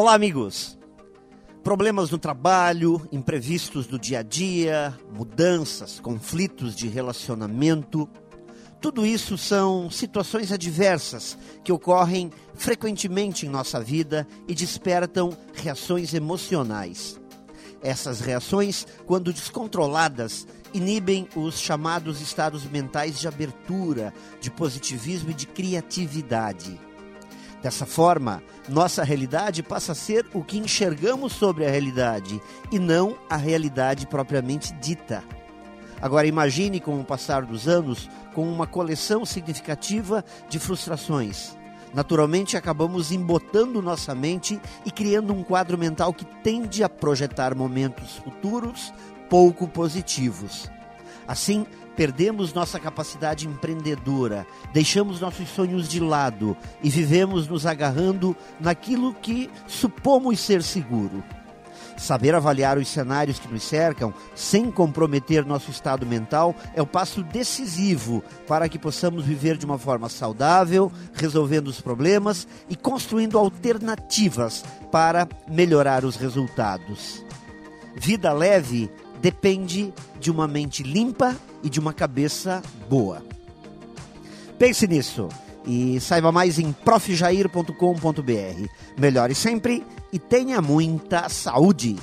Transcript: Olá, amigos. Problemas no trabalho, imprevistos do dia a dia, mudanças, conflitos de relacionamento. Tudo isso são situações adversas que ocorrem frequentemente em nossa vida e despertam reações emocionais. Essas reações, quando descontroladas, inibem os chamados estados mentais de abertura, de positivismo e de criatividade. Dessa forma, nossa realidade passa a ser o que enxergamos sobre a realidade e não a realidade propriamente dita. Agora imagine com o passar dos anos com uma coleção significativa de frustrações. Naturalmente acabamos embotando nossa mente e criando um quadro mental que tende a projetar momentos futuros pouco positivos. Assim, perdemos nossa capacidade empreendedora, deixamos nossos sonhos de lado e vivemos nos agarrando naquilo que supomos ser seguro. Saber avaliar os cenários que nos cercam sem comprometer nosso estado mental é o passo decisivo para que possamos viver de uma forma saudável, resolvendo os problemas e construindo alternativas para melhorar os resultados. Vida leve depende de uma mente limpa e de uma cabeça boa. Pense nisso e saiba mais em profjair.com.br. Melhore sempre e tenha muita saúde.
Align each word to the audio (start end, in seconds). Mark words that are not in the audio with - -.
Olá, 0.00 0.14
amigos. 0.14 0.78
Problemas 1.64 2.12
no 2.12 2.18
trabalho, 2.18 3.04
imprevistos 3.10 3.84
do 3.84 3.98
dia 3.98 4.20
a 4.20 4.22
dia, 4.22 4.96
mudanças, 5.12 5.98
conflitos 5.98 6.76
de 6.76 6.86
relacionamento. 6.86 8.08
Tudo 8.80 9.04
isso 9.04 9.36
são 9.36 9.90
situações 9.90 10.52
adversas 10.52 11.36
que 11.64 11.72
ocorrem 11.72 12.30
frequentemente 12.54 13.44
em 13.44 13.48
nossa 13.48 13.80
vida 13.80 14.24
e 14.46 14.54
despertam 14.54 15.36
reações 15.52 16.14
emocionais. 16.14 17.20
Essas 17.82 18.20
reações, 18.20 18.86
quando 19.04 19.32
descontroladas, 19.32 20.46
inibem 20.72 21.26
os 21.34 21.58
chamados 21.58 22.20
estados 22.20 22.62
mentais 22.70 23.18
de 23.18 23.26
abertura, 23.26 24.14
de 24.40 24.48
positivismo 24.48 25.32
e 25.32 25.34
de 25.34 25.48
criatividade. 25.48 26.86
Dessa 27.62 27.84
forma, 27.84 28.42
nossa 28.68 29.02
realidade 29.02 29.62
passa 29.62 29.92
a 29.92 29.94
ser 29.94 30.24
o 30.32 30.44
que 30.44 30.58
enxergamos 30.58 31.32
sobre 31.32 31.66
a 31.66 31.70
realidade 31.70 32.40
e 32.70 32.78
não 32.78 33.16
a 33.28 33.36
realidade 33.36 34.06
propriamente 34.06 34.72
dita. 34.74 35.24
Agora 36.00 36.28
imagine 36.28 36.78
com 36.78 37.00
o 37.00 37.04
passar 37.04 37.44
dos 37.44 37.66
anos 37.66 38.08
com 38.32 38.48
uma 38.48 38.66
coleção 38.66 39.24
significativa 39.24 40.24
de 40.48 40.60
frustrações. 40.60 41.56
Naturalmente 41.92 42.56
acabamos 42.56 43.10
embotando 43.10 43.82
nossa 43.82 44.14
mente 44.14 44.60
e 44.84 44.90
criando 44.92 45.32
um 45.32 45.42
quadro 45.42 45.76
mental 45.76 46.14
que 46.14 46.24
tende 46.24 46.84
a 46.84 46.88
projetar 46.88 47.56
momentos 47.56 48.16
futuros 48.16 48.92
pouco 49.28 49.66
positivos. 49.66 50.70
Assim, 51.28 51.66
perdemos 51.94 52.54
nossa 52.54 52.80
capacidade 52.80 53.46
empreendedora, 53.46 54.46
deixamos 54.72 55.20
nossos 55.20 55.46
sonhos 55.50 55.86
de 55.86 56.00
lado 56.00 56.56
e 56.82 56.88
vivemos 56.88 57.46
nos 57.46 57.66
agarrando 57.66 58.34
naquilo 58.58 59.12
que 59.12 59.50
supomos 59.66 60.40
ser 60.40 60.62
seguro. 60.62 61.22
Saber 61.98 62.34
avaliar 62.34 62.78
os 62.78 62.88
cenários 62.88 63.40
que 63.40 63.52
nos 63.52 63.64
cercam 63.64 64.14
sem 64.34 64.70
comprometer 64.70 65.44
nosso 65.44 65.70
estado 65.70 66.06
mental 66.06 66.54
é 66.74 66.80
o 66.80 66.86
passo 66.86 67.24
decisivo 67.24 68.22
para 68.46 68.68
que 68.68 68.78
possamos 68.78 69.24
viver 69.24 69.56
de 69.56 69.66
uma 69.66 69.78
forma 69.78 70.08
saudável, 70.08 70.90
resolvendo 71.12 71.66
os 71.66 71.80
problemas 71.80 72.46
e 72.70 72.76
construindo 72.76 73.36
alternativas 73.36 74.64
para 74.92 75.28
melhorar 75.48 76.04
os 76.04 76.14
resultados. 76.16 77.24
Vida 77.96 78.32
leve 78.32 78.88
depende 79.20 79.92
de 80.18 80.30
uma 80.30 80.48
mente 80.48 80.82
limpa 80.82 81.36
e 81.62 81.70
de 81.70 81.78
uma 81.80 81.92
cabeça 81.92 82.62
boa. 82.88 83.22
Pense 84.58 84.86
nisso 84.86 85.28
e 85.66 86.00
saiba 86.00 86.32
mais 86.32 86.58
em 86.58 86.72
profjair.com.br. 86.72 88.68
Melhore 88.98 89.34
sempre 89.34 89.84
e 90.12 90.18
tenha 90.18 90.60
muita 90.62 91.28
saúde. 91.28 91.96